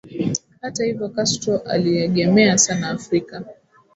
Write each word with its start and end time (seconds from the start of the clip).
Hata 0.61 0.83
hivyo 0.83 1.09
Castro 1.09 1.57
aliegemea 1.57 2.57
sana 2.57 2.89
Afrika 2.89 3.43